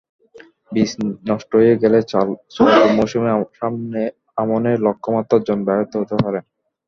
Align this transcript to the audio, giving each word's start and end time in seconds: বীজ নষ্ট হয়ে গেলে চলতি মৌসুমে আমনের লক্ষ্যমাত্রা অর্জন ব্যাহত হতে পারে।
বীজ 0.71 0.91
নষ্ট 1.29 1.49
হয়ে 1.59 1.75
গেলে 1.83 1.99
চলতি 2.53 2.57
মৌসুমে 2.97 3.29
আমনের 4.37 4.77
লক্ষ্যমাত্রা 4.87 5.35
অর্জন 5.37 5.59
ব্যাহত 5.67 5.91
হতে 6.01 6.15
পারে। 6.23 6.39